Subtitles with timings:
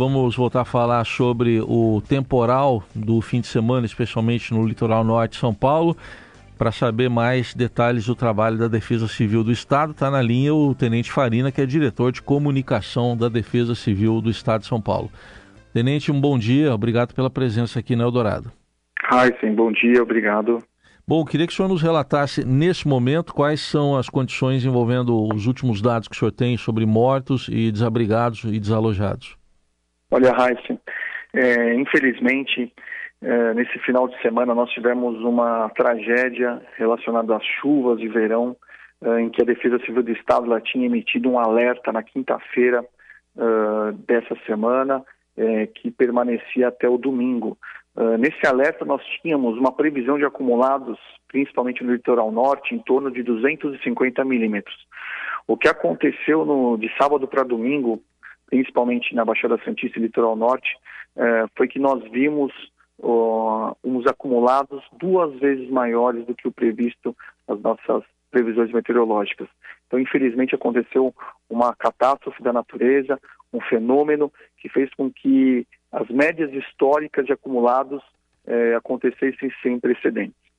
[0.00, 5.32] vamos voltar a falar sobre o temporal do fim de semana, especialmente no litoral norte
[5.32, 5.94] de São Paulo.
[6.56, 10.74] Para saber mais detalhes do trabalho da Defesa Civil do Estado, está na linha o
[10.74, 15.10] Tenente Farina, que é diretor de comunicação da Defesa Civil do Estado de São Paulo.
[15.70, 18.50] Tenente, um bom dia, obrigado pela presença aqui na Eldorado.
[19.38, 20.62] sim, bom dia, obrigado.
[21.06, 25.46] Bom, queria que o senhor nos relatasse nesse momento quais são as condições envolvendo os
[25.46, 29.39] últimos dados que o senhor tem sobre mortos e desabrigados e desalojados.
[30.10, 30.80] Olha, Heisen,
[31.32, 32.72] é, infelizmente,
[33.22, 38.56] é, nesse final de semana nós tivemos uma tragédia relacionada às chuvas de verão,
[39.02, 42.84] é, em que a Defesa Civil do Estado ela tinha emitido um alerta na quinta-feira
[43.36, 45.04] é, dessa semana,
[45.36, 47.56] é, que permanecia até o domingo.
[47.96, 53.10] Uh, nesse alerta, nós tínhamos uma previsão de acumulados, principalmente no litoral norte, em torno
[53.10, 54.76] de 250 milímetros.
[55.46, 58.00] O que aconteceu no, de sábado para domingo,
[58.50, 60.68] principalmente na Baixada Santista e litoral norte,
[61.16, 62.52] uh, foi que nós vimos
[63.82, 67.16] uns acumulados duas vezes maiores do que o previsto
[67.48, 69.48] nas nossas previsões meteorológicas.
[69.86, 71.14] Então, infelizmente, aconteceu
[71.48, 73.18] uma catástrofe da natureza,
[73.52, 78.02] um fenômeno que fez com que as médias históricas de acumulados
[78.46, 80.49] eh, acontecessem sem precedentes.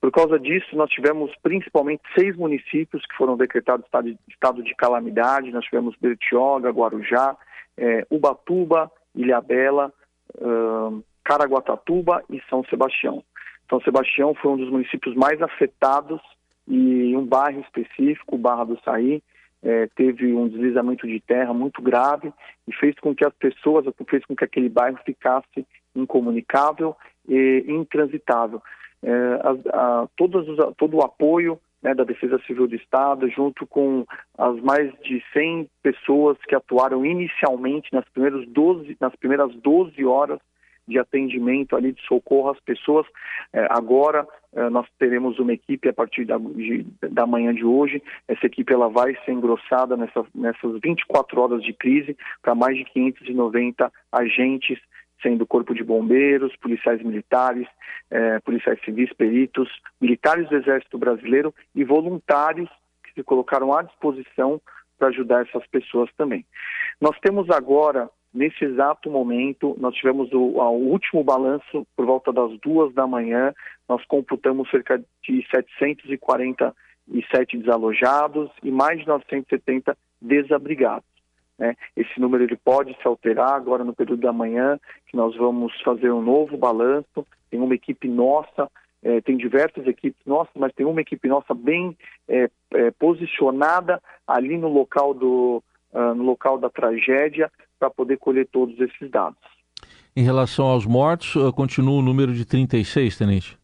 [0.00, 4.74] Por causa disso, nós tivemos principalmente seis municípios que foram decretados estado de, estado de
[4.74, 5.52] calamidade.
[5.52, 7.36] Nós tivemos Bertioga, Guarujá,
[7.76, 9.92] eh, Ubatuba, Ilhabela,
[10.36, 13.22] uh, Caraguatatuba e São Sebastião.
[13.68, 16.20] São Sebastião foi um dos municípios mais afetados
[16.66, 19.22] e um bairro específico, Barra do Saí,
[19.62, 22.32] é, teve um deslizamento de terra muito grave
[22.66, 26.96] e fez com que as pessoas, fez com que aquele bairro ficasse incomunicável
[27.28, 28.62] e intransitável.
[29.02, 33.66] É, a, a, todos os, todo o apoio né, da Defesa Civil do Estado, junto
[33.66, 34.04] com
[34.36, 40.38] as mais de 100 pessoas que atuaram inicialmente nas, primeiros 12, nas primeiras 12 horas
[40.86, 43.06] de atendimento ali, de socorro às pessoas.
[43.52, 48.02] É, agora é, nós teremos uma equipe a partir da, de, da manhã de hoje.
[48.26, 52.84] Essa equipe ela vai ser engrossada nessa, nessas 24 horas de crise para mais de
[52.84, 54.78] 590 agentes
[55.22, 57.66] sendo corpo de bombeiros, policiais militares,
[58.10, 59.68] é, policiais civis, peritos,
[60.00, 62.68] militares do Exército Brasileiro e voluntários
[63.04, 64.60] que se colocaram à disposição
[64.98, 66.44] para ajudar essas pessoas também.
[67.00, 72.56] Nós temos agora Nesse exato momento, nós tivemos o, o, último balanço por volta das
[72.60, 73.52] duas da manhã.
[73.88, 81.09] Nós computamos cerca de 747 desalojados e mais de 970 desabrigados.
[81.60, 81.76] Né?
[81.94, 86.10] Esse número ele pode se alterar agora no período da manhã, que nós vamos fazer
[86.10, 87.26] um novo balanço.
[87.50, 88.70] Tem uma equipe nossa,
[89.02, 91.94] é, tem diversas equipes nossas, mas tem uma equipe nossa bem
[92.26, 95.62] é, é, posicionada ali no local do,
[95.92, 99.38] uh, no local da tragédia para poder colher todos esses dados.
[100.16, 103.58] Em relação aos mortos, uh, continua o número de 36, Tenente?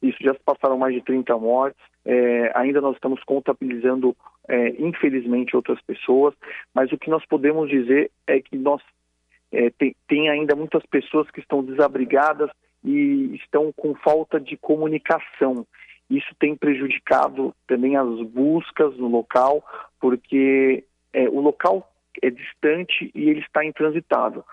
[0.00, 1.80] Isso, já se passaram mais de 30 mortes.
[2.04, 4.16] É, ainda nós estamos contabilizando,
[4.48, 6.34] é, infelizmente, outras pessoas,
[6.74, 8.82] mas o que nós podemos dizer é que nós
[9.52, 12.50] é, tem, tem ainda muitas pessoas que estão desabrigadas
[12.84, 15.66] e estão com falta de comunicação.
[16.10, 19.64] Isso tem prejudicado também as buscas no local,
[20.00, 21.90] porque é, o local
[22.20, 24.44] é distante e ele está intransitável.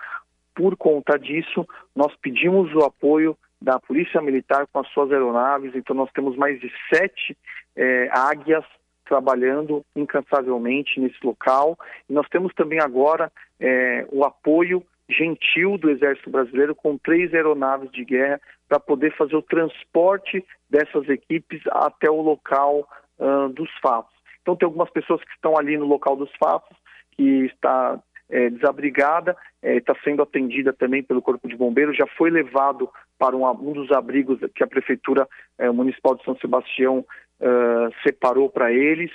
[0.54, 5.94] Por conta disso, nós pedimos o apoio da Polícia Militar com as suas aeronaves, então
[5.94, 7.36] nós temos mais de sete
[7.76, 8.64] é, águias
[9.04, 11.76] trabalhando incansavelmente nesse local.
[12.08, 17.90] E nós temos também agora é, o apoio gentil do Exército Brasileiro com três aeronaves
[17.90, 22.88] de guerra para poder fazer o transporte dessas equipes até o local
[23.18, 24.14] uh, dos fatos.
[24.40, 26.76] Então tem algumas pessoas que estão ali no local dos fatos,
[27.10, 27.98] que está
[28.30, 33.36] é, desabrigada, está é, sendo atendida também pelo Corpo de Bombeiros, já foi levado para
[33.36, 35.26] um, um dos abrigos que a Prefeitura
[35.58, 37.04] é, Municipal de São Sebastião
[37.40, 39.10] uh, separou para eles,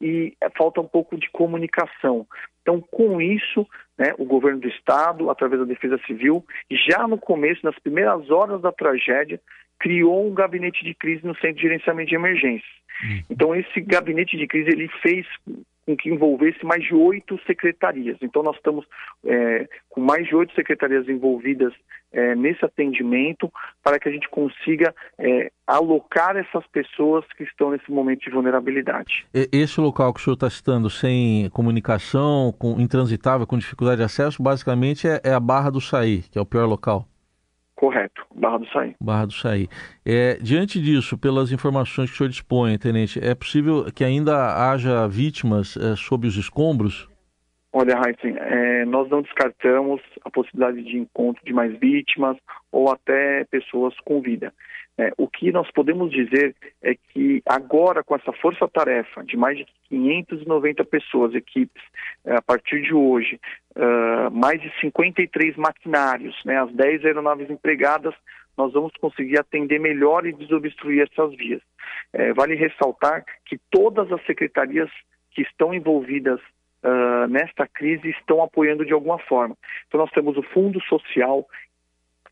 [0.00, 2.26] e falta um pouco de comunicação.
[2.62, 3.66] Então, com isso,
[3.98, 8.62] né, o governo do Estado, através da Defesa Civil, já no começo, nas primeiras horas
[8.62, 9.38] da tragédia,
[9.78, 12.70] criou um gabinete de crise no Centro de Gerenciamento de Emergências.
[13.04, 13.22] Hum.
[13.30, 15.26] Então, esse gabinete de crise ele fez
[15.88, 18.18] com que envolvesse mais de oito secretarias.
[18.20, 18.84] Então, nós estamos
[19.24, 21.72] é, com mais de oito secretarias envolvidas
[22.12, 23.50] é, nesse atendimento
[23.82, 29.26] para que a gente consiga é, alocar essas pessoas que estão nesse momento de vulnerabilidade.
[29.32, 34.42] Esse local que o senhor está citando, sem comunicação, com intransitável, com dificuldade de acesso,
[34.42, 37.06] basicamente é, é a Barra do Saí, que é o pior local.
[37.78, 38.96] Correto, Barra do Saí.
[39.00, 39.68] Barra do Saí.
[40.04, 45.06] É, diante disso, pelas informações que o senhor dispõe, Tenente, é possível que ainda haja
[45.06, 47.08] vítimas é, sob os escombros?
[47.72, 52.36] Olha, Heisen, é, nós não descartamos a possibilidade de encontro de mais vítimas
[52.72, 54.54] ou até pessoas com vida.
[54.96, 59.66] É, o que nós podemos dizer é que agora, com essa força-tarefa de mais de
[59.88, 61.82] 590 pessoas, equipes,
[62.24, 63.38] é, a partir de hoje,
[63.76, 68.14] uh, mais de 53 maquinários, né, as 10 aeronaves empregadas,
[68.56, 71.62] nós vamos conseguir atender melhor e desobstruir essas vias.
[72.12, 74.90] É, vale ressaltar que todas as secretarias
[75.30, 76.40] que estão envolvidas
[76.82, 79.56] uh, nesta crise estão apoiando de alguma forma.
[79.86, 81.46] Então, nós temos o Fundo Social,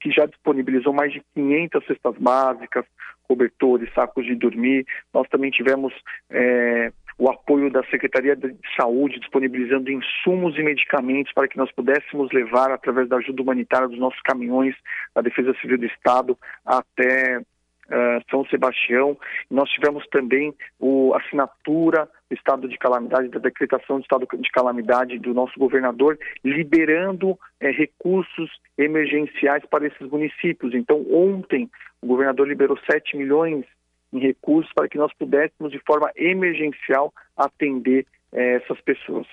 [0.00, 2.84] que já disponibilizou mais de 500 cestas básicas,
[3.26, 4.86] cobertores, sacos de dormir.
[5.12, 5.92] Nós também tivemos
[6.30, 12.30] é, o apoio da Secretaria de Saúde, disponibilizando insumos e medicamentos para que nós pudéssemos
[12.32, 14.74] levar, através da ajuda humanitária dos nossos caminhões
[15.14, 17.40] da Defesa Civil do Estado, até
[17.88, 19.16] uh, São Sebastião.
[19.50, 24.50] Nós tivemos também o, a assinatura do estado de calamidade, da decretação do estado de
[24.50, 30.74] calamidade do nosso governador, liberando eh, recursos emergenciais para esses municípios.
[30.74, 31.70] Então, ontem,
[32.02, 33.64] o governador liberou 7 milhões
[34.12, 39.26] em recursos para que nós pudéssemos, de forma emergencial, atender eh, essas pessoas.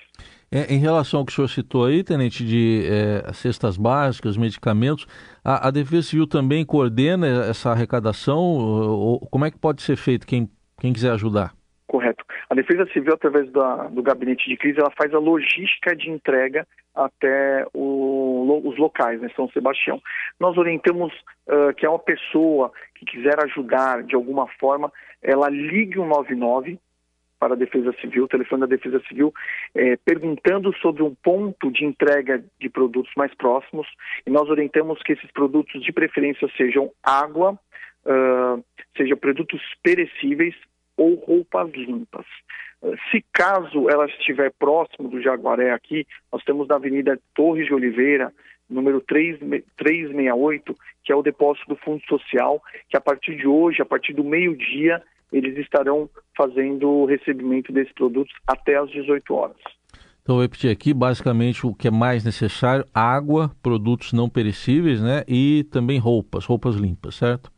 [0.54, 5.04] É, em relação ao que o senhor citou aí, Tenente, de é, cestas básicas, medicamentos,
[5.44, 8.38] a, a, Defesa Civil também coordena essa arrecadação?
[8.38, 10.48] Ou, como é que pode ser feito quem,
[10.80, 11.52] quem quiser ajudar?
[11.88, 12.24] Correto.
[12.48, 16.64] A Defesa Civil, através da, do gabinete de crise, ela faz a logística de entrega
[16.94, 20.00] até o, os locais, né, São Sebastião.
[20.38, 21.12] Nós orientamos
[21.48, 26.78] uh, que é uma pessoa que quiser ajudar de alguma forma, ela ligue o 99
[27.44, 29.30] para a Defesa Civil, o telefone da Defesa Civil,
[29.74, 33.86] é, perguntando sobre um ponto de entrega de produtos mais próximos.
[34.26, 37.52] E nós orientamos que esses produtos, de preferência, sejam água,
[38.06, 38.64] uh,
[38.96, 40.54] sejam produtos perecíveis
[40.96, 42.24] ou roupas limpas.
[42.80, 47.74] Uh, se caso ela estiver próximo do Jaguaré aqui, nós temos na Avenida Torres de
[47.74, 48.32] Oliveira,
[48.70, 49.38] número 3,
[49.76, 50.74] 368,
[51.04, 54.24] que é o depósito do Fundo Social, que a partir de hoje, a partir do
[54.24, 55.02] meio-dia,
[55.34, 59.56] eles estarão fazendo o recebimento desses produtos até às 18 horas.
[60.22, 65.22] Então, eu repetir aqui, basicamente, o que é mais necessário, água, produtos não perecíveis, né?
[65.28, 67.52] E também roupas, roupas limpas, certo?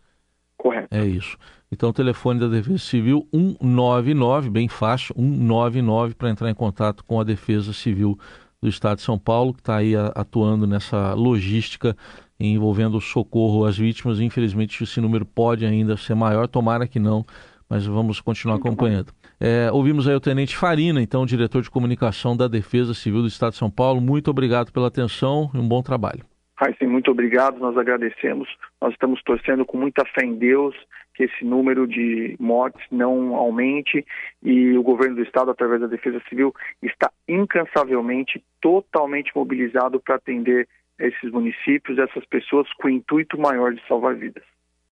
[0.56, 0.88] Correto.
[0.90, 1.36] É isso.
[1.70, 7.20] Então, o telefone da Defesa Civil 199, bem fácil, 199 para entrar em contato com
[7.20, 8.18] a Defesa Civil
[8.60, 11.96] do Estado de São Paulo, que está aí atuando nessa logística
[12.38, 14.20] envolvendo o socorro às vítimas.
[14.20, 17.24] Infelizmente, esse número pode ainda ser maior, tomara que não,
[17.68, 19.12] mas vamos continuar acompanhando.
[19.40, 23.52] É, ouvimos aí o Tenente Farina, então, diretor de comunicação da Defesa Civil do Estado
[23.52, 24.00] de São Paulo.
[24.00, 26.24] Muito obrigado pela atenção e um bom trabalho.
[26.58, 28.48] Raíssen, muito obrigado, nós agradecemos.
[28.80, 30.74] Nós estamos torcendo com muita fé em Deus
[31.14, 34.04] que esse número de mortes não aumente
[34.42, 40.68] e o governo do Estado, através da Defesa Civil, está incansavelmente, totalmente mobilizado para atender
[40.98, 44.44] esses municípios, essas pessoas, com o intuito maior de salvar vidas.